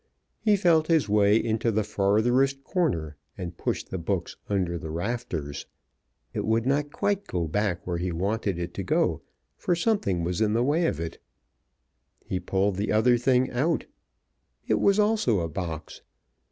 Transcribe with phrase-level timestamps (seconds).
[0.39, 5.67] He felt his way into the fartherest corner and pushed the box under the rafters.
[6.33, 9.21] It would not quite go back where he wanted it to go,
[9.57, 11.19] for something was in the way of it.
[12.25, 13.85] He pulled the other thing out.
[14.67, 16.01] It was also a box.